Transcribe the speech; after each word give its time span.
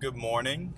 good 0.00 0.16
morning. 0.16 0.74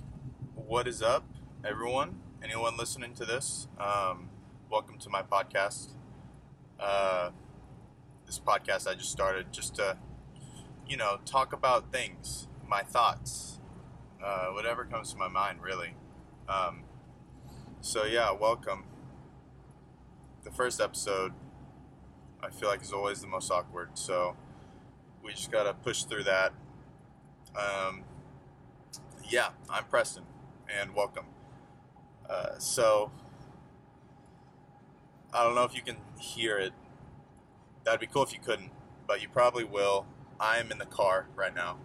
What 0.54 0.88
is 0.88 1.02
up, 1.02 1.24
everyone? 1.62 2.20
Anyone 2.42 2.78
listening 2.78 3.12
to 3.16 3.26
this? 3.26 3.68
Um, 3.78 4.30
welcome 4.70 4.96
to 4.96 5.10
my 5.10 5.20
podcast. 5.20 5.90
Uh, 6.78 7.28
this 8.24 8.38
podcast 8.38 8.88
I 8.88 8.94
just 8.94 9.10
started 9.10 9.52
just 9.52 9.74
to, 9.74 9.98
you 10.88 10.96
know, 10.96 11.18
talk 11.26 11.52
about 11.52 11.92
things, 11.92 12.48
my 12.66 12.80
thoughts, 12.80 13.60
uh, 14.24 14.46
whatever 14.52 14.86
comes 14.86 15.12
to 15.12 15.18
my 15.18 15.28
mind, 15.28 15.60
really. 15.60 15.96
Um, 16.48 16.84
so, 17.82 18.06
yeah, 18.06 18.32
welcome. 18.32 18.84
The 20.44 20.50
first 20.50 20.80
episode, 20.80 21.34
I 22.42 22.48
feel 22.48 22.70
like, 22.70 22.80
is 22.80 22.92
always 22.94 23.20
the 23.20 23.28
most 23.28 23.50
awkward. 23.50 23.90
So, 23.98 24.34
we 25.22 25.32
just 25.32 25.52
got 25.52 25.64
to 25.64 25.74
push 25.74 26.04
through 26.04 26.24
that. 26.24 26.54
Um, 27.54 28.04
yeah, 29.30 29.50
I'm 29.68 29.84
Preston, 29.84 30.24
and 30.68 30.92
welcome. 30.92 31.26
Uh, 32.28 32.58
so, 32.58 33.12
I 35.32 35.44
don't 35.44 35.54
know 35.54 35.62
if 35.62 35.74
you 35.74 35.82
can 35.82 35.98
hear 36.18 36.58
it. 36.58 36.72
That'd 37.84 38.00
be 38.00 38.08
cool 38.08 38.24
if 38.24 38.32
you 38.32 38.40
couldn't, 38.40 38.72
but 39.06 39.22
you 39.22 39.28
probably 39.28 39.62
will. 39.62 40.04
I'm 40.40 40.72
in 40.72 40.78
the 40.78 40.86
car 40.86 41.28
right 41.36 41.54
now, 41.54 41.76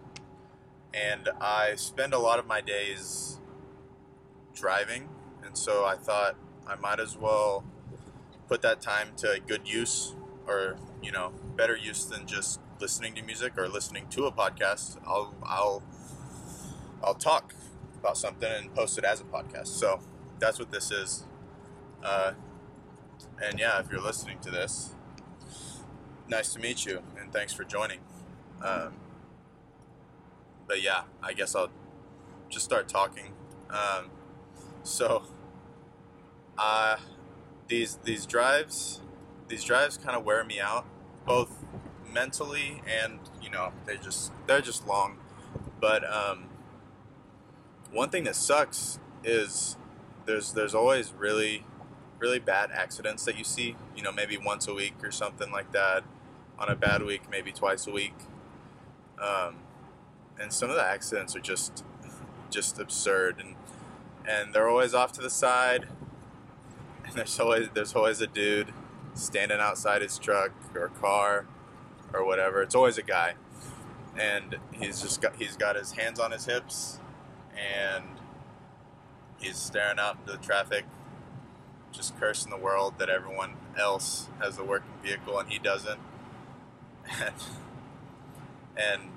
and 0.92 1.28
I 1.40 1.76
spend 1.76 2.12
a 2.12 2.18
lot 2.18 2.40
of 2.40 2.46
my 2.46 2.60
days 2.60 3.38
driving, 4.52 5.08
and 5.44 5.56
so 5.56 5.84
I 5.84 5.94
thought 5.94 6.36
I 6.66 6.74
might 6.74 6.98
as 6.98 7.16
well 7.16 7.64
put 8.48 8.60
that 8.62 8.80
time 8.80 9.10
to 9.18 9.40
good 9.46 9.68
use, 9.68 10.16
or 10.48 10.78
you 11.00 11.12
know, 11.12 11.32
better 11.56 11.76
use 11.76 12.06
than 12.06 12.26
just 12.26 12.58
listening 12.80 13.14
to 13.14 13.22
music 13.22 13.56
or 13.56 13.68
listening 13.68 14.08
to 14.10 14.24
a 14.24 14.32
podcast. 14.32 14.96
I'll 15.06 15.32
I'll 15.44 15.82
I'll 17.06 17.14
talk 17.14 17.54
about 17.98 18.18
something 18.18 18.50
and 18.50 18.74
post 18.74 18.98
it 18.98 19.04
as 19.04 19.20
a 19.20 19.24
podcast. 19.24 19.68
So 19.68 20.00
that's 20.40 20.58
what 20.58 20.72
this 20.72 20.90
is. 20.90 21.24
Uh, 22.02 22.32
and 23.42 23.58
yeah, 23.58 23.78
if 23.78 23.90
you're 23.90 24.02
listening 24.02 24.38
to 24.40 24.50
this, 24.50 24.94
nice 26.28 26.52
to 26.54 26.58
meet 26.58 26.84
you 26.84 27.02
and 27.20 27.32
thanks 27.32 27.52
for 27.52 27.64
joining. 27.64 28.00
Um, 28.62 28.94
but 30.66 30.82
yeah, 30.82 31.02
I 31.22 31.32
guess 31.32 31.54
I'll 31.54 31.70
just 32.48 32.64
start 32.64 32.88
talking. 32.88 33.32
Um, 33.70 34.10
so, 34.82 35.22
uh, 36.58 36.96
these 37.68 37.98
these 38.04 38.26
drives, 38.26 39.00
these 39.48 39.64
drives 39.64 39.98
kind 39.98 40.16
of 40.16 40.24
wear 40.24 40.44
me 40.44 40.60
out, 40.60 40.86
both 41.24 41.64
mentally 42.12 42.80
and 42.86 43.18
you 43.42 43.50
know 43.50 43.72
they 43.84 43.96
just 43.96 44.32
they're 44.46 44.60
just 44.60 44.86
long. 44.86 45.18
But 45.80 46.02
um, 46.10 46.48
one 47.92 48.10
thing 48.10 48.24
that 48.24 48.36
sucks 48.36 48.98
is 49.24 49.76
there's 50.24 50.52
there's 50.52 50.74
always 50.74 51.12
really 51.12 51.64
really 52.18 52.38
bad 52.38 52.70
accidents 52.72 53.24
that 53.24 53.36
you 53.36 53.44
see. 53.44 53.76
You 53.94 54.02
know, 54.02 54.12
maybe 54.12 54.36
once 54.36 54.66
a 54.68 54.74
week 54.74 54.94
or 55.02 55.10
something 55.10 55.50
like 55.50 55.72
that. 55.72 56.04
On 56.58 56.70
a 56.70 56.74
bad 56.74 57.02
week, 57.02 57.22
maybe 57.30 57.52
twice 57.52 57.86
a 57.86 57.90
week. 57.90 58.14
Um, 59.22 59.56
and 60.40 60.50
some 60.50 60.70
of 60.70 60.76
the 60.76 60.82
accidents 60.82 61.36
are 61.36 61.40
just 61.40 61.84
just 62.50 62.78
absurd, 62.78 63.40
and 63.40 63.56
and 64.26 64.54
they're 64.54 64.68
always 64.68 64.94
off 64.94 65.12
to 65.12 65.20
the 65.20 65.30
side. 65.30 65.86
And 67.04 67.14
there's 67.14 67.38
always 67.38 67.68
there's 67.74 67.94
always 67.94 68.20
a 68.20 68.26
dude 68.26 68.72
standing 69.14 69.58
outside 69.58 70.02
his 70.02 70.18
truck 70.18 70.52
or 70.74 70.88
car 70.88 71.46
or 72.12 72.24
whatever. 72.24 72.62
It's 72.62 72.74
always 72.74 72.96
a 72.96 73.02
guy, 73.02 73.34
and 74.18 74.56
he's 74.72 75.02
just 75.02 75.20
got 75.20 75.36
he's 75.36 75.56
got 75.56 75.76
his 75.76 75.92
hands 75.92 76.18
on 76.18 76.30
his 76.30 76.46
hips 76.46 77.00
and 77.56 78.04
he's 79.38 79.56
staring 79.56 79.98
out 79.98 80.18
into 80.20 80.32
the 80.32 80.44
traffic, 80.44 80.84
just 81.92 82.18
cursing 82.18 82.50
the 82.50 82.56
world 82.56 82.94
that 82.98 83.08
everyone 83.08 83.54
else 83.78 84.28
has 84.40 84.58
a 84.58 84.64
working 84.64 84.92
vehicle 85.02 85.38
and 85.38 85.50
he 85.50 85.58
doesn't. 85.58 86.00
And, 88.76 89.10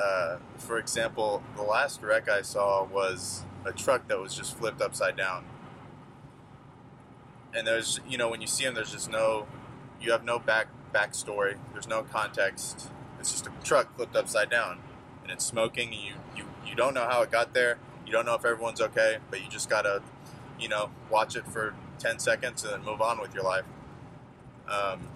uh, 0.00 0.36
for 0.58 0.78
example, 0.78 1.42
the 1.56 1.62
last 1.62 2.02
wreck 2.02 2.28
I 2.28 2.42
saw 2.42 2.84
was 2.84 3.44
a 3.64 3.72
truck 3.72 4.08
that 4.08 4.20
was 4.20 4.34
just 4.34 4.56
flipped 4.56 4.80
upside 4.80 5.16
down. 5.16 5.44
And 7.52 7.66
there's, 7.66 8.00
you 8.08 8.16
know, 8.16 8.28
when 8.28 8.40
you 8.40 8.46
see 8.46 8.64
them, 8.64 8.74
there's 8.74 8.92
just 8.92 9.10
no, 9.10 9.46
you 10.00 10.12
have 10.12 10.24
no 10.24 10.38
back 10.38 10.68
backstory. 10.94 11.58
There's 11.72 11.88
no 11.88 12.02
context. 12.02 12.90
It's 13.18 13.32
just 13.32 13.46
a 13.46 13.50
truck 13.64 13.96
flipped 13.96 14.14
upside 14.14 14.50
down, 14.50 14.78
and 15.22 15.32
it's 15.32 15.44
smoking. 15.44 15.92
And 15.92 16.00
you 16.02 16.14
you 16.36 16.44
you 16.66 16.74
don't 16.74 16.94
know 16.94 17.06
how 17.08 17.22
it 17.22 17.30
got 17.30 17.54
there. 17.54 17.78
You 18.06 18.12
don't 18.12 18.26
know 18.26 18.34
if 18.34 18.44
everyone's 18.44 18.80
okay, 18.80 19.18
but 19.30 19.42
you 19.42 19.48
just 19.48 19.68
gotta, 19.68 20.02
you 20.58 20.68
know, 20.68 20.90
watch 21.10 21.36
it 21.36 21.46
for 21.46 21.74
10 21.98 22.18
seconds 22.18 22.64
and 22.64 22.72
then 22.72 22.84
move 22.84 23.00
on 23.00 23.20
with 23.20 23.34
your 23.34 23.44
life. 23.44 23.64
Um, 24.68 25.08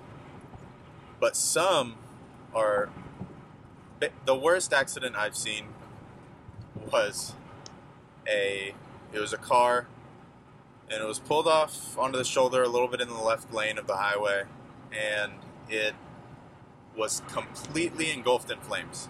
but 1.20 1.36
some 1.36 1.96
are. 2.54 2.90
The 4.26 4.34
worst 4.34 4.74
accident 4.74 5.16
I've 5.16 5.36
seen 5.36 5.68
was 6.92 7.34
a. 8.28 8.74
It 9.12 9.20
was 9.20 9.32
a 9.32 9.38
car, 9.38 9.86
and 10.90 11.00
it 11.00 11.06
was 11.06 11.20
pulled 11.20 11.46
off 11.46 11.96
onto 11.96 12.18
the 12.18 12.24
shoulder 12.24 12.62
a 12.62 12.68
little 12.68 12.88
bit 12.88 13.00
in 13.00 13.08
the 13.08 13.22
left 13.22 13.54
lane 13.54 13.78
of 13.78 13.86
the 13.86 13.96
highway, 13.96 14.42
and 14.92 15.32
it 15.68 15.94
was 16.96 17.22
completely 17.28 18.10
engulfed 18.10 18.50
in 18.50 18.58
flames. 18.60 19.08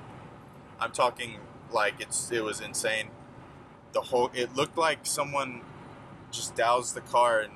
I'm 0.78 0.93
talking 0.93 1.39
like 1.74 1.94
it's 2.00 2.30
it 2.30 2.42
was 2.44 2.60
insane. 2.60 3.10
The 3.92 4.00
whole 4.02 4.30
it 4.34 4.56
looked 4.56 4.78
like 4.78 5.00
someone 5.04 5.62
just 6.30 6.56
doused 6.56 6.94
the 6.94 7.00
car 7.00 7.42
in, 7.42 7.50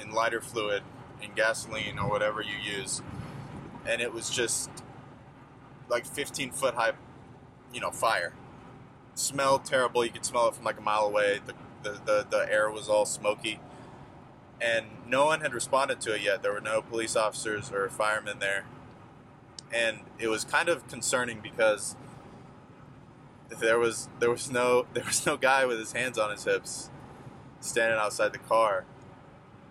in 0.00 0.12
lighter 0.12 0.40
fluid, 0.40 0.82
in 1.22 1.32
gasoline 1.34 1.98
or 1.98 2.08
whatever 2.08 2.42
you 2.42 2.56
use, 2.56 3.02
and 3.86 4.00
it 4.00 4.12
was 4.12 4.30
just 4.30 4.70
like 5.88 6.06
15 6.06 6.52
foot 6.52 6.74
high, 6.74 6.92
you 7.72 7.80
know, 7.80 7.90
fire. 7.90 8.32
smelled 9.14 9.64
terrible. 9.64 10.04
You 10.04 10.10
could 10.10 10.24
smell 10.24 10.48
it 10.48 10.54
from 10.54 10.64
like 10.64 10.78
a 10.78 10.82
mile 10.82 11.04
away. 11.04 11.40
The, 11.44 11.54
the, 11.82 12.00
the, 12.04 12.26
the 12.30 12.52
air 12.52 12.70
was 12.70 12.88
all 12.88 13.04
smoky. 13.06 13.60
And 14.60 14.86
no 15.06 15.26
one 15.26 15.40
had 15.40 15.54
responded 15.54 16.00
to 16.02 16.14
it 16.14 16.20
yet. 16.22 16.42
There 16.42 16.52
were 16.52 16.60
no 16.60 16.82
police 16.82 17.16
officers 17.16 17.72
or 17.72 17.88
firemen 17.88 18.38
there. 18.38 18.64
And 19.72 20.00
it 20.18 20.28
was 20.28 20.44
kind 20.44 20.68
of 20.68 20.86
concerning 20.88 21.40
because 21.40 21.96
there 23.58 23.78
was 23.78 24.08
there 24.18 24.30
was 24.30 24.50
no 24.50 24.86
there 24.94 25.04
was 25.04 25.26
no 25.26 25.36
guy 25.36 25.64
with 25.64 25.78
his 25.78 25.92
hands 25.92 26.18
on 26.18 26.30
his 26.30 26.44
hips 26.44 26.90
standing 27.60 27.98
outside 27.98 28.32
the 28.32 28.38
car. 28.38 28.84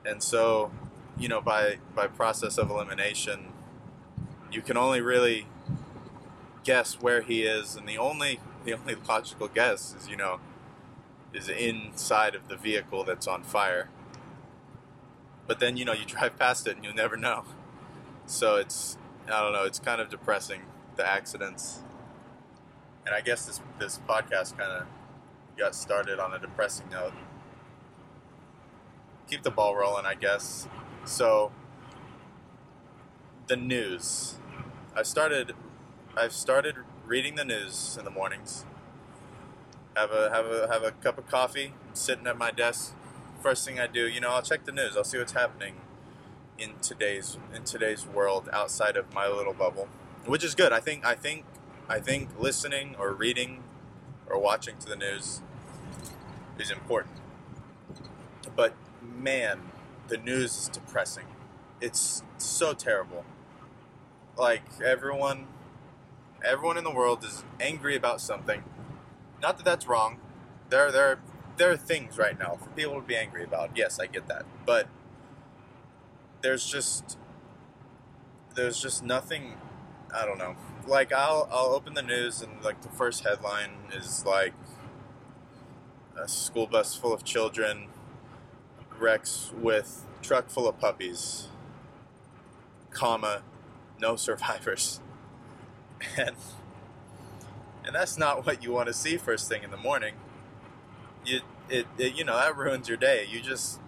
And 0.05 0.21
so 0.21 0.71
you 1.17 1.27
know 1.27 1.41
by 1.41 1.77
by 1.95 2.07
process 2.07 2.57
of 2.57 2.69
elimination 2.69 3.53
you 4.51 4.61
can 4.61 4.77
only 4.77 5.01
really 5.01 5.47
guess 6.63 6.99
where 6.99 7.21
he 7.21 7.43
is. 7.43 7.75
And 7.75 7.87
the 7.87 7.97
only 7.97 8.39
the 8.65 8.73
only 8.73 8.95
logical 8.95 9.47
guess 9.47 9.95
is 9.95 10.09
you 10.09 10.17
know 10.17 10.39
is 11.33 11.47
inside 11.47 12.35
of 12.35 12.47
the 12.47 12.55
vehicle 12.55 13.03
that's 13.03 13.27
on 13.27 13.43
fire. 13.43 13.89
But 15.47 15.59
then 15.59 15.77
you 15.77 15.85
know 15.85 15.93
you 15.93 16.05
drive 16.07 16.37
past 16.37 16.67
it 16.67 16.75
and 16.75 16.85
you'll 16.85 16.93
never 16.93 17.17
know. 17.17 17.45
So 18.25 18.57
it's 18.57 18.97
i 19.31 19.41
don't 19.41 19.53
know 19.53 19.63
it's 19.63 19.79
kind 19.79 20.01
of 20.01 20.09
depressing 20.09 20.61
the 20.95 21.07
accidents 21.07 21.83
and 23.09 23.15
I 23.15 23.21
guess 23.21 23.45
this 23.47 23.59
this 23.79 23.99
podcast 24.07 24.55
kind 24.55 24.71
of 24.71 24.83
got 25.57 25.73
started 25.73 26.19
on 26.19 26.31
a 26.31 26.37
depressing 26.37 26.89
note. 26.91 27.13
Keep 29.27 29.41
the 29.41 29.49
ball 29.49 29.75
rolling, 29.75 30.05
I 30.05 30.13
guess. 30.13 30.67
So 31.05 31.51
the 33.47 33.57
news. 33.57 34.35
I 34.95 35.01
started. 35.01 35.53
I've 36.15 36.33
started 36.33 36.75
reading 37.03 37.33
the 37.33 37.45
news 37.45 37.97
in 37.97 38.05
the 38.05 38.11
mornings. 38.11 38.65
Have 39.95 40.11
a 40.11 40.29
have 40.29 40.45
a 40.45 40.67
have 40.71 40.83
a 40.83 40.91
cup 40.91 41.17
of 41.17 41.27
coffee, 41.27 41.73
sitting 41.93 42.27
at 42.27 42.37
my 42.37 42.51
desk. 42.51 42.93
First 43.41 43.65
thing 43.65 43.79
I 43.79 43.87
do, 43.87 44.07
you 44.07 44.21
know, 44.21 44.29
I'll 44.29 44.43
check 44.43 44.65
the 44.65 44.71
news. 44.71 44.95
I'll 44.95 45.03
see 45.03 45.17
what's 45.17 45.31
happening 45.31 45.77
in 46.59 46.73
today's 46.79 47.39
in 47.55 47.63
today's 47.63 48.05
world 48.05 48.49
outside 48.53 48.97
of 48.97 49.11
my 49.15 49.27
little 49.27 49.53
bubble, 49.53 49.87
which 50.27 50.43
is 50.43 50.53
good. 50.53 50.71
I 50.71 50.79
think 50.79 51.03
I 51.03 51.15
think 51.15 51.45
I 51.89 51.99
think 51.99 52.29
listening 52.39 52.95
or 52.99 53.13
reading 53.13 53.63
or 54.29 54.39
watching 54.39 54.77
to 54.77 54.87
the 54.87 54.95
news 54.95 55.41
is 56.59 56.69
important. 56.69 57.15
But 58.55 58.75
man, 59.01 59.71
the 60.07 60.17
news 60.17 60.55
is 60.55 60.69
depressing. 60.69 61.25
It's 61.81 62.21
so 62.37 62.73
terrible. 62.73 63.25
Like 64.37 64.61
everyone 64.85 65.47
everyone 66.45 66.77
in 66.77 66.83
the 66.83 66.91
world 66.91 67.23
is 67.23 67.43
angry 67.59 67.95
about 67.95 68.21
something. 68.21 68.63
Not 69.41 69.57
that 69.57 69.63
that's 69.65 69.87
wrong. 69.87 70.19
There 70.69 70.91
there 70.91 71.19
there 71.57 71.71
are 71.71 71.77
things 71.77 72.19
right 72.19 72.37
now 72.37 72.55
for 72.61 72.69
people 72.69 73.01
to 73.01 73.07
be 73.07 73.15
angry 73.15 73.43
about. 73.43 73.71
Yes, 73.75 73.99
I 73.99 74.05
get 74.05 74.27
that. 74.27 74.45
But 74.63 74.87
there's 76.41 76.65
just 76.67 77.17
there's 78.55 78.79
just 78.79 79.03
nothing 79.03 79.55
I 80.13 80.25
don't 80.25 80.37
know 80.37 80.55
like 80.89 81.13
I'll 81.13 81.47
I'll 81.51 81.73
open 81.73 81.93
the 81.93 82.01
news 82.01 82.41
and 82.41 82.63
like 82.63 82.81
the 82.81 82.89
first 82.89 83.23
headline 83.23 83.71
is 83.93 84.25
like 84.25 84.53
a 86.17 86.27
school 86.27 86.67
bus 86.67 86.95
full 86.95 87.13
of 87.13 87.23
children 87.23 87.87
wrecks 88.99 89.51
with 89.57 90.05
truck 90.21 90.49
full 90.49 90.67
of 90.67 90.77
puppies, 90.79 91.47
comma, 92.91 93.43
no 93.99 94.15
survivors. 94.15 94.99
And 96.17 96.35
and 97.85 97.93
that's 97.95 98.17
not 98.17 98.45
what 98.45 98.63
you 98.63 98.71
want 98.71 98.87
to 98.87 98.93
see 98.93 99.17
first 99.17 99.49
thing 99.49 99.63
in 99.63 99.71
the 99.71 99.77
morning. 99.77 100.13
You 101.25 101.41
it, 101.69 101.87
it 101.97 102.15
you 102.15 102.23
know 102.23 102.37
that 102.37 102.55
ruins 102.55 102.87
your 102.87 102.97
day. 102.97 103.27
You 103.29 103.41
just 103.41 103.79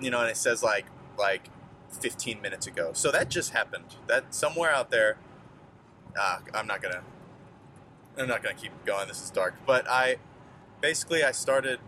you 0.00 0.10
know, 0.10 0.20
and 0.20 0.30
it 0.30 0.36
says 0.36 0.62
like 0.62 0.86
like 1.18 1.48
15 1.90 2.42
minutes 2.42 2.66
ago. 2.66 2.90
So 2.92 3.10
that 3.10 3.30
just 3.30 3.52
happened. 3.52 3.96
That 4.06 4.34
somewhere 4.34 4.70
out 4.70 4.90
there. 4.90 5.16
Ah, 6.16 6.40
I'm 6.54 6.66
not 6.66 6.82
gonna. 6.82 7.02
I'm 8.18 8.28
not 8.28 8.42
gonna 8.42 8.54
keep 8.54 8.72
going. 8.84 9.08
This 9.08 9.22
is 9.22 9.30
dark. 9.30 9.54
But 9.66 9.88
I 9.88 10.16
basically 10.80 11.22
I 11.24 11.32
started. 11.32 11.80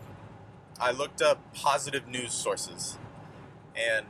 I 0.80 0.92
looked 0.92 1.22
up 1.22 1.54
positive 1.54 2.06
news 2.06 2.32
sources, 2.32 2.98
and 3.74 4.06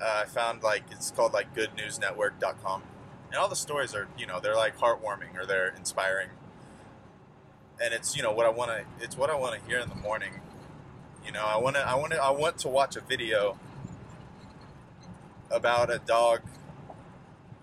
uh, 0.00 0.22
I 0.22 0.24
found 0.26 0.62
like 0.62 0.84
it's 0.90 1.10
called 1.10 1.32
like 1.32 1.54
GoodNewsNetwork.com, 1.54 2.82
and 3.28 3.36
all 3.36 3.48
the 3.48 3.56
stories 3.56 3.94
are 3.94 4.08
you 4.18 4.26
know 4.26 4.40
they're 4.40 4.56
like 4.56 4.76
heartwarming 4.78 5.38
or 5.38 5.46
they're 5.46 5.68
inspiring, 5.76 6.30
and 7.82 7.94
it's 7.94 8.16
you 8.16 8.22
know 8.22 8.32
what 8.32 8.46
I 8.46 8.50
want 8.50 8.70
to 8.70 8.84
it's 9.04 9.16
what 9.16 9.30
I 9.30 9.36
want 9.36 9.60
to 9.60 9.68
hear 9.68 9.78
in 9.78 9.88
the 9.88 9.94
morning. 9.94 10.40
You 11.24 11.32
know 11.32 11.44
I 11.44 11.56
want 11.58 11.76
to 11.76 11.82
I 11.82 11.94
want 11.94 12.12
to 12.12 12.22
I 12.22 12.30
want 12.30 12.58
to 12.58 12.68
watch 12.68 12.96
a 12.96 13.00
video 13.00 13.58
about 15.50 15.90
a 15.90 15.98
dog, 15.98 16.40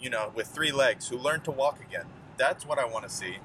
you 0.01 0.09
know, 0.09 0.31
with 0.33 0.47
three 0.47 0.71
legs 0.71 1.07
who 1.07 1.17
learned 1.17 1.43
to 1.45 1.51
walk 1.51 1.79
again. 1.81 2.05
That's 2.37 2.65
what 2.65 2.79
I 2.79 2.85
want 2.85 3.07
to 3.07 3.09
see. 3.09 3.37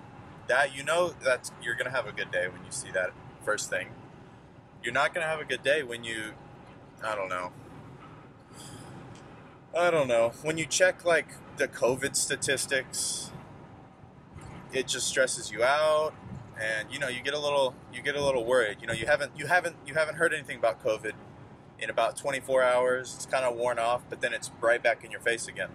That 0.48 0.74
you 0.74 0.82
know 0.82 1.12
that's 1.22 1.52
you're 1.62 1.74
gonna 1.74 1.90
have 1.90 2.06
a 2.06 2.12
good 2.12 2.30
day 2.30 2.48
when 2.48 2.64
you 2.64 2.70
see 2.70 2.90
that 2.92 3.10
first 3.44 3.68
thing. 3.68 3.88
You're 4.82 4.94
not 4.94 5.12
gonna 5.12 5.26
have 5.26 5.40
a 5.40 5.44
good 5.44 5.62
day 5.62 5.82
when 5.82 6.04
you, 6.04 6.32
I 7.02 7.14
don't 7.14 7.28
know. 7.28 7.52
I 9.76 9.90
don't 9.90 10.08
know. 10.08 10.32
When 10.42 10.56
you 10.56 10.64
check 10.64 11.04
like 11.04 11.28
the 11.56 11.68
COVID 11.68 12.16
statistics, 12.16 13.30
it 14.72 14.86
just 14.86 15.08
stresses 15.08 15.50
you 15.50 15.64
out, 15.64 16.14
and 16.60 16.90
you 16.90 16.98
know 16.98 17.08
you 17.08 17.20
get 17.22 17.34
a 17.34 17.38
little 17.38 17.74
you 17.92 18.00
get 18.00 18.14
a 18.14 18.24
little 18.24 18.44
worried. 18.44 18.78
You 18.80 18.86
know 18.86 18.94
you 18.94 19.06
haven't 19.06 19.32
you 19.36 19.46
haven't 19.46 19.76
you 19.86 19.94
haven't 19.94 20.14
heard 20.14 20.32
anything 20.32 20.58
about 20.58 20.82
COVID 20.82 21.12
in 21.78 21.90
about 21.90 22.16
24 22.16 22.62
hours. 22.62 23.14
It's 23.16 23.26
kind 23.26 23.44
of 23.44 23.56
worn 23.56 23.78
off, 23.78 24.02
but 24.08 24.20
then 24.20 24.32
it's 24.32 24.50
right 24.60 24.82
back 24.82 25.04
in 25.04 25.10
your 25.10 25.20
face 25.20 25.48
again. 25.48 25.70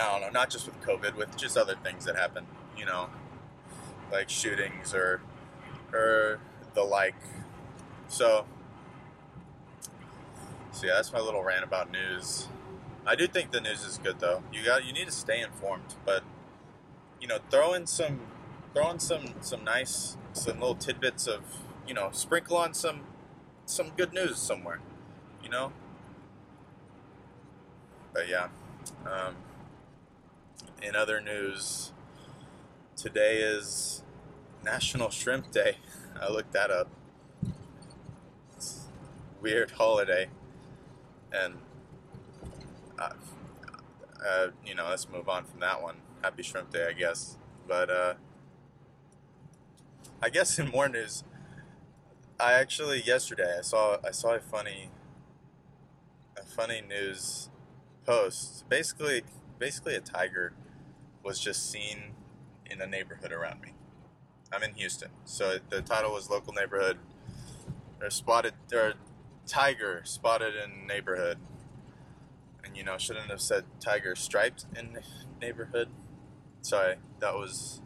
I 0.00 0.12
don't 0.12 0.20
know, 0.20 0.30
not 0.30 0.50
just 0.50 0.66
with 0.66 0.80
COVID, 0.82 1.16
with 1.16 1.36
just 1.36 1.56
other 1.56 1.76
things 1.82 2.04
that 2.04 2.16
happen, 2.16 2.46
you 2.76 2.84
know, 2.84 3.08
like 4.12 4.28
shootings 4.28 4.94
or 4.94 5.20
or 5.92 6.40
the 6.74 6.82
like. 6.82 7.14
So, 8.08 8.44
so 10.72 10.86
yeah, 10.86 10.94
that's 10.96 11.12
my 11.12 11.20
little 11.20 11.42
rant 11.42 11.64
about 11.64 11.90
news. 11.90 12.48
I 13.06 13.14
do 13.14 13.26
think 13.26 13.50
the 13.50 13.60
news 13.60 13.84
is 13.84 13.98
good 13.98 14.20
though. 14.20 14.42
You 14.52 14.64
got 14.64 14.84
you 14.84 14.92
need 14.92 15.06
to 15.06 15.12
stay 15.12 15.40
informed, 15.40 15.94
but 16.04 16.22
you 17.20 17.28
know, 17.28 17.38
throw 17.50 17.74
in 17.74 17.86
some 17.86 18.20
throw 18.72 18.90
in 18.90 18.98
some 18.98 19.34
some 19.40 19.64
nice 19.64 20.16
some 20.32 20.60
little 20.60 20.74
tidbits 20.74 21.26
of 21.26 21.40
you 21.86 21.94
know 21.94 22.08
sprinkle 22.12 22.56
on 22.56 22.74
some 22.74 23.00
some 23.66 23.90
good 23.96 24.12
news 24.12 24.38
somewhere, 24.38 24.80
you 25.42 25.48
know. 25.48 25.72
But 28.12 28.28
yeah, 28.28 28.48
um, 29.06 29.36
in 30.84 30.94
other 30.94 31.20
news, 31.20 31.92
today 32.94 33.38
is 33.38 34.02
National 34.62 35.08
Shrimp 35.08 35.50
Day. 35.50 35.78
I 36.20 36.30
looked 36.30 36.52
that 36.52 36.70
up. 36.70 36.88
It's 38.54 38.88
weird 39.40 39.72
holiday, 39.72 40.28
and 41.32 41.54
uh, 42.98 43.10
uh, 44.24 44.46
you 44.64 44.74
know, 44.74 44.86
let's 44.88 45.08
move 45.08 45.28
on 45.28 45.44
from 45.44 45.60
that 45.60 45.82
one. 45.82 45.96
Happy 46.22 46.42
Shrimp 46.42 46.70
Day, 46.70 46.86
I 46.88 46.92
guess. 46.92 47.38
But 47.66 47.88
uh, 47.88 48.14
I 50.22 50.28
guess 50.28 50.58
in 50.58 50.68
more 50.68 50.88
news, 50.88 51.24
I 52.38 52.52
actually 52.52 53.02
yesterday 53.02 53.56
I 53.58 53.62
saw 53.62 53.96
I 54.06 54.10
saw 54.10 54.34
a 54.34 54.40
funny 54.40 54.90
a 56.36 56.42
funny 56.42 56.82
news 56.86 57.48
post. 58.04 58.68
Basically, 58.68 59.22
basically 59.58 59.94
a 59.94 60.00
tiger 60.00 60.52
was 61.24 61.40
just 61.40 61.70
seen 61.70 62.12
in 62.70 62.80
a 62.80 62.86
neighborhood 62.86 63.32
around 63.32 63.60
me. 63.60 63.72
I'm 64.52 64.62
in 64.62 64.74
Houston, 64.74 65.08
so 65.24 65.58
the 65.70 65.82
title 65.82 66.12
was 66.12 66.30
local 66.30 66.52
neighborhood. 66.52 66.98
They're 67.98 68.10
spotted. 68.10 68.54
There 68.68 68.94
tiger 69.46 70.02
spotted 70.04 70.54
in 70.54 70.86
neighborhood, 70.86 71.38
and 72.64 72.76
you 72.76 72.84
know 72.84 72.98
shouldn't 72.98 73.30
have 73.30 73.40
said 73.40 73.64
tiger 73.80 74.14
striped 74.14 74.66
in 74.76 74.98
neighborhood. 75.40 75.88
Sorry, 76.62 76.96
that 77.20 77.34
was. 77.34 77.80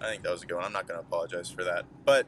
I 0.00 0.08
think 0.10 0.22
that 0.22 0.30
was 0.30 0.42
a 0.44 0.46
good 0.46 0.54
one. 0.54 0.64
I'm 0.64 0.72
not 0.72 0.86
going 0.86 0.98
to 0.98 1.06
apologize 1.06 1.50
for 1.50 1.64
that, 1.64 1.84
but 2.04 2.26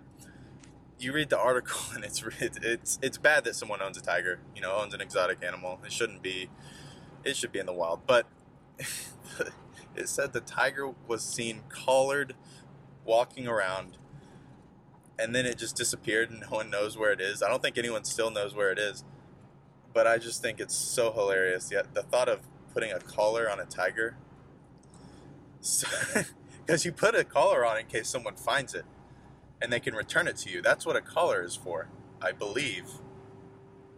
you 0.99 1.13
read 1.13 1.31
the 1.31 1.39
article 1.39 1.81
and 1.95 2.05
it's 2.05 2.23
it's 2.41 2.99
it's 3.03 3.19
bad 3.19 3.45
that 3.45 3.57
someone 3.57 3.81
owns 3.81 3.97
a 3.97 4.03
tiger, 4.03 4.41
you 4.55 4.61
know, 4.61 4.77
owns 4.77 4.95
an 4.95 5.01
exotic 5.01 5.43
animal. 5.43 5.81
It 5.85 5.93
shouldn't 5.93 6.23
be. 6.23 6.49
It 7.25 7.37
should 7.37 7.53
be 7.53 7.59
in 7.59 7.67
the 7.67 7.73
wild. 7.73 8.01
But 8.07 8.27
it 10.01 10.09
said 10.09 10.33
the 10.33 10.41
tiger 10.41 10.93
was 11.07 11.23
seen 11.23 11.63
collared, 11.69 12.35
walking 13.05 13.47
around, 13.47 13.99
and 15.19 15.35
then 15.35 15.47
it 15.47 15.59
just 15.59 15.77
disappeared 15.77 16.31
and 16.31 16.41
no 16.51 16.57
one 16.57 16.71
knows 16.71 16.97
where 16.97 17.13
it 17.13 17.21
is. 17.21 17.43
I 17.43 17.49
don't 17.49 17.63
think 17.63 17.79
anyone 17.79 18.05
still 18.05 18.31
knows 18.31 18.55
where 18.55 18.73
it 18.73 18.79
is. 18.79 19.05
But 19.93 20.07
I 20.07 20.19
just 20.19 20.41
think 20.41 20.61
it's 20.61 20.75
so 20.75 21.13
hilarious. 21.13 21.71
Yet 21.71 21.95
the 21.95 22.03
thought 22.03 22.29
of 22.29 22.41
putting 22.73 22.93
a 22.93 23.01
collar 23.01 23.51
on 23.51 23.59
a 23.61 23.65
tiger, 23.65 24.17
because 25.59 26.85
you 26.85 26.93
put 26.93 27.15
a 27.15 27.25
collar 27.25 27.67
on 27.67 27.79
in 27.79 27.87
case 27.87 28.09
someone 28.09 28.37
finds 28.37 28.75
it 28.75 28.85
and 29.61 29.73
they 29.73 29.81
can 29.81 29.95
return 29.95 30.27
it 30.27 30.37
to 30.39 30.51
you. 30.51 30.63
That's 30.63 30.87
what 30.87 30.97
a 30.97 31.01
collar 31.01 31.43
is 31.43 31.57
for, 31.57 31.89
I 32.23 32.33
believe. 32.33 32.87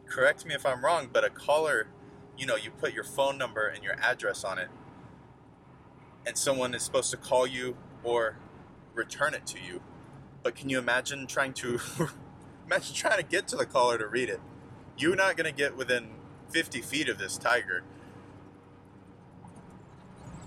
Correct 0.07 0.45
me 0.45 0.55
if 0.55 0.67
I'm 0.67 0.85
wrong, 0.85 1.09
but 1.13 1.25
a 1.25 1.31
collar, 1.31 1.87
you 2.37 2.47
know, 2.47 2.57
you 2.57 2.71
put 2.71 2.93
your 2.93 3.05
phone 3.05 3.39
number 3.39 3.67
and 3.69 3.85
your 3.85 3.95
address 4.01 4.45
on 4.45 4.59
it, 4.59 4.69
and 6.27 6.37
someone 6.37 6.75
is 6.75 6.83
supposed 6.83 7.11
to 7.11 7.17
call 7.17 7.47
you 7.47 7.77
or 8.03 8.37
return 8.95 9.35
it 9.35 9.47
to 9.47 9.59
you. 9.61 9.81
But 10.43 10.55
can 10.55 10.69
you 10.69 10.79
imagine 10.79 11.27
trying 11.27 11.53
to 11.55 11.81
imagine 12.67 12.95
trying 12.95 13.19
to 13.19 13.25
get 13.25 13.49
to 13.49 13.57
the 13.57 13.67
collar 13.67 13.99
to 13.99 14.07
read 14.07 14.29
it? 14.29 14.41
You're 14.97 15.17
not 15.17 15.37
going 15.37 15.53
to 15.53 15.57
get 15.57 15.77
within 15.77 16.09
50 16.51 16.83
feet 16.83 17.09
of 17.09 17.19
this 17.19 17.39
tiger. 17.39 17.83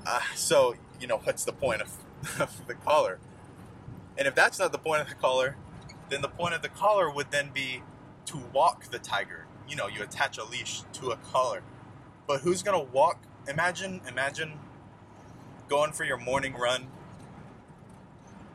Uh, 0.05 0.19
so, 0.35 0.75
you 0.99 1.07
know, 1.07 1.17
what's 1.17 1.43
the 1.45 1.51
point 1.51 1.81
of, 1.81 1.91
of 2.39 2.67
the 2.67 2.75
collar? 2.75 3.19
And 4.17 4.27
if 4.27 4.35
that's 4.35 4.59
not 4.59 4.71
the 4.71 4.77
point 4.77 5.01
of 5.01 5.09
the 5.09 5.15
collar, 5.15 5.57
then 6.09 6.21
the 6.21 6.29
point 6.29 6.53
of 6.53 6.61
the 6.61 6.69
collar 6.69 7.09
would 7.09 7.31
then 7.31 7.49
be 7.53 7.81
to 8.25 8.37
walk 8.53 8.85
the 8.91 8.99
tiger. 8.99 9.45
You 9.67 9.75
know, 9.75 9.87
you 9.87 10.03
attach 10.03 10.37
a 10.37 10.43
leash 10.43 10.83
to 10.93 11.11
a 11.11 11.17
collar. 11.17 11.63
But 12.27 12.41
who's 12.41 12.63
gonna 12.63 12.83
walk? 12.83 13.23
Imagine, 13.47 14.01
imagine 14.07 14.59
going 15.67 15.91
for 15.91 16.03
your 16.03 16.17
morning 16.17 16.53
run, 16.53 16.87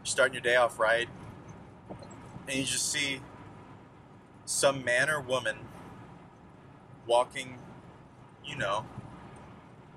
starting 0.02 0.34
your 0.34 0.42
day 0.42 0.56
off 0.56 0.78
right, 0.78 1.08
and 2.48 2.56
you 2.56 2.64
just 2.64 2.90
see 2.90 3.20
some 4.44 4.84
man 4.84 5.08
or 5.08 5.20
woman 5.20 5.56
walking, 7.06 7.58
you 8.44 8.56
know, 8.56 8.84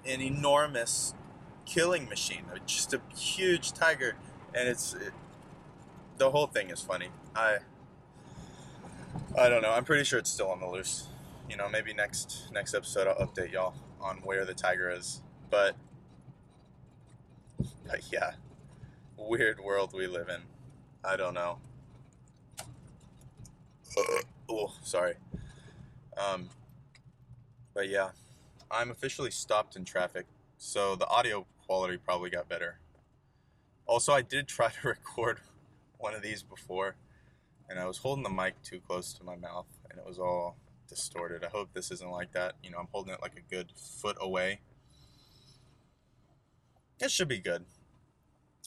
an 0.05 0.22
enormous 0.22 1.13
killing 1.65 2.08
machine, 2.10 2.43
uh, 2.53 2.58
just 2.65 2.93
a 2.93 3.01
huge 3.15 3.72
tiger, 3.74 4.15
and 4.53 4.67
it's 4.67 4.93
it, 4.93 5.13
the 6.17 6.32
whole 6.32 6.48
thing 6.48 6.70
is 6.70 6.82
funny. 6.82 7.08
I 7.36 7.58
I 9.38 9.50
don't 9.50 9.62
know. 9.62 9.72
I'm 9.72 9.86
pretty 9.86 10.03
sure 10.03 10.20
it's 10.20 10.29
still 10.29 10.50
on 10.50 10.60
the 10.60 10.67
loose. 10.67 11.08
You 11.50 11.58
know, 11.58 11.70
maybe 11.70 11.93
next 11.93 12.50
next 12.53 12.74
episode 12.74 13.08
I'll 13.08 13.27
update 13.27 13.51
y'all 13.51 13.75
on 14.01 14.17
where 14.17 14.46
the 14.46 14.53
tiger 14.53 14.89
is. 14.89 15.22
But 15.50 15.75
but 17.88 18.02
yeah, 18.12 18.32
weird 19.18 19.60
world 19.60 19.94
we 19.94 20.08
live 20.08 20.30
in. 20.30 20.42
I 21.04 21.16
don't 21.18 21.34
know. 21.34 21.60
oh, 24.50 24.74
sorry. 24.84 25.16
Um, 26.18 26.50
but 27.74 27.90
yeah, 27.90 28.10
I'm 28.70 28.92
officially 28.92 29.32
stopped 29.32 29.75
in 29.75 29.86
traffic, 29.86 30.25
so 30.58 30.96
the 30.96 31.08
audio 31.08 31.46
quality 31.66 31.98
probably 31.98 32.30
got 32.30 32.48
better. 32.48 32.80
Also, 33.86 34.13
I 34.13 34.22
did 34.22 34.48
try 34.48 34.70
to 34.70 34.88
record 34.88 35.40
one 35.98 36.13
of 36.13 36.22
these 36.22 36.44
before, 36.44 36.96
and 37.70 37.80
I 37.80 37.86
was 37.86 37.98
holding 37.98 38.24
the 38.24 38.30
mic 38.30 38.62
too 38.63 38.80
close 38.80 39.13
to 39.13 39.24
my 39.24 39.36
mouth, 39.36 39.68
and 39.90 40.00
it 40.00 40.06
was 40.06 40.20
all 40.20 40.58
distorted. 40.88 41.44
I 41.44 41.50
hope 41.50 41.70
this 41.74 41.92
isn't 41.92 42.12
like 42.12 42.32
that. 42.34 42.54
You 42.63 42.72
know, 42.72 42.78
I'm 42.78 42.88
holding 42.92 43.13
it 43.13 43.22
like 43.22 43.36
a 43.38 43.54
good 43.54 43.72
foot 43.75 44.18
away. 44.22 44.60
It 47.00 47.12
should 47.12 47.28
be 47.28 47.40
good. 47.40 47.66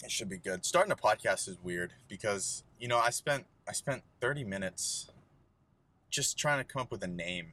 it 0.04 0.10
should 0.10 0.28
be 0.28 0.38
good. 0.38 0.64
Starting 0.64 0.92
a 0.92 0.96
podcast 0.96 1.48
is 1.48 1.58
weird 1.62 1.94
because 2.08 2.64
you 2.78 2.88
know 2.88 2.98
I 2.98 3.10
spent 3.10 3.46
I 3.68 3.72
spent 3.72 4.02
30 4.20 4.44
minutes 4.44 5.10
just 6.10 6.38
trying 6.38 6.58
to 6.58 6.64
come 6.64 6.82
up 6.82 6.90
with 6.90 7.02
a 7.02 7.08
name, 7.08 7.52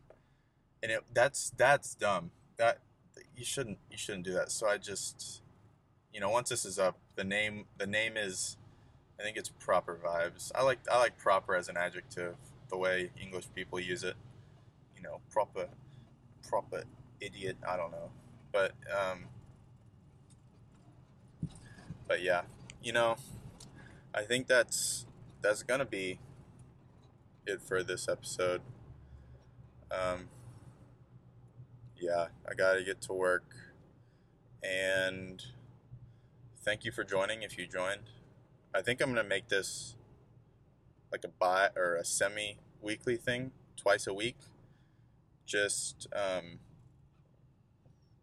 and 0.81 0.91
it 0.91 1.03
that's 1.13 1.51
that's 1.57 1.95
dumb. 1.95 2.31
That 2.57 2.79
you 3.35 3.45
shouldn't 3.45 3.79
you 3.89 3.97
shouldn't 3.97 4.25
do 4.25 4.33
that. 4.33 4.51
So 4.51 4.67
I 4.67 4.77
just 4.77 5.41
you 6.13 6.19
know 6.19 6.29
once 6.29 6.49
this 6.49 6.65
is 6.65 6.79
up, 6.79 6.97
the 7.15 7.23
name 7.23 7.65
the 7.77 7.87
name 7.87 8.17
is 8.17 8.57
I 9.19 9.23
think 9.23 9.37
it's 9.37 9.49
proper 9.49 9.99
vibes. 10.03 10.51
I 10.55 10.63
like 10.63 10.79
I 10.91 10.99
like 10.99 11.17
proper 11.17 11.55
as 11.55 11.69
an 11.69 11.77
adjective. 11.77 12.35
The 12.69 12.77
way 12.77 13.11
English 13.21 13.45
people 13.53 13.79
use 13.79 14.03
it, 14.03 14.15
you 14.97 15.03
know, 15.03 15.21
proper 15.31 15.67
proper 16.47 16.83
idiot. 17.21 17.57
I 17.67 17.77
don't 17.77 17.91
know, 17.91 18.09
but 18.51 18.73
um, 18.91 19.25
but 22.07 22.21
yeah, 22.21 22.41
you 22.81 22.91
know, 22.91 23.15
I 24.13 24.23
think 24.23 24.47
that's 24.47 25.05
that's 25.41 25.63
gonna 25.63 25.85
be 25.85 26.19
it 27.45 27.61
for 27.61 27.83
this 27.83 28.07
episode. 28.07 28.61
Um, 29.91 30.29
yeah, 31.99 32.27
I 32.49 32.53
gotta 32.53 32.83
get 32.83 33.01
to 33.03 33.13
work, 33.13 33.45
and 34.63 35.43
thank 36.61 36.85
you 36.85 36.91
for 36.91 37.03
joining. 37.03 37.43
If 37.43 37.57
you 37.57 37.67
joined, 37.67 38.09
I 38.73 38.81
think 38.81 39.01
I'm 39.01 39.09
gonna 39.09 39.27
make 39.27 39.49
this 39.49 39.95
like 41.11 41.23
a 41.23 41.29
bi 41.29 41.69
or 41.75 41.95
a 41.95 42.05
semi 42.05 42.57
weekly 42.81 43.17
thing, 43.17 43.51
twice 43.77 44.07
a 44.07 44.13
week. 44.13 44.37
Just 45.45 46.07
um, 46.13 46.59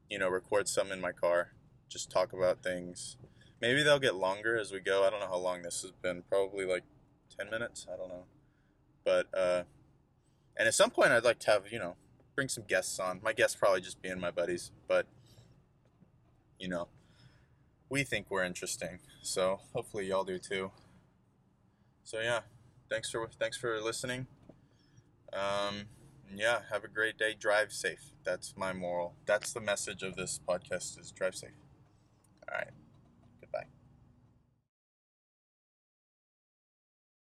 you 0.08 0.18
know, 0.18 0.28
record 0.28 0.68
some 0.68 0.90
in 0.92 1.00
my 1.00 1.12
car. 1.12 1.52
Just 1.88 2.10
talk 2.10 2.32
about 2.32 2.62
things 2.62 3.16
Maybe 3.60 3.82
they'll 3.82 3.98
get 3.98 4.14
longer 4.14 4.56
as 4.58 4.72
we 4.72 4.80
go. 4.80 5.04
I 5.06 5.10
don't 5.10 5.20
know 5.20 5.28
how 5.28 5.36
long 5.36 5.62
this 5.62 5.82
has 5.82 5.90
been. 5.90 6.22
Probably 6.28 6.64
like 6.64 6.84
10 7.38 7.50
minutes. 7.50 7.86
I 7.92 7.96
don't 7.96 8.08
know. 8.08 8.24
But, 9.04 9.26
uh, 9.34 9.64
and 10.56 10.66
at 10.66 10.74
some 10.74 10.90
point 10.90 11.12
I'd 11.12 11.24
like 11.24 11.38
to 11.40 11.50
have, 11.50 11.72
you 11.72 11.78
know, 11.78 11.96
bring 12.34 12.48
some 12.48 12.64
guests 12.66 12.98
on. 12.98 13.20
My 13.22 13.32
guests 13.32 13.56
probably 13.56 13.80
just 13.80 14.00
being 14.00 14.18
my 14.18 14.30
buddies, 14.30 14.72
but, 14.88 15.06
you 16.58 16.68
know, 16.68 16.88
we 17.88 18.02
think 18.02 18.26
we're 18.30 18.44
interesting. 18.44 19.00
So 19.22 19.60
hopefully 19.74 20.06
y'all 20.06 20.24
do 20.24 20.38
too. 20.38 20.70
So 22.04 22.20
yeah, 22.20 22.40
thanks 22.88 23.10
for, 23.10 23.28
thanks 23.38 23.56
for 23.56 23.80
listening. 23.80 24.26
Um, 25.32 25.86
yeah, 26.34 26.60
have 26.70 26.84
a 26.84 26.88
great 26.88 27.18
day. 27.18 27.34
Drive 27.38 27.72
safe. 27.72 28.12
That's 28.24 28.54
my 28.56 28.72
moral. 28.72 29.14
That's 29.26 29.52
the 29.52 29.60
message 29.60 30.02
of 30.02 30.16
this 30.16 30.40
podcast 30.48 30.98
is 30.98 31.12
drive 31.12 31.34
safe. 31.34 31.50
All 32.50 32.58
right. 32.58 32.70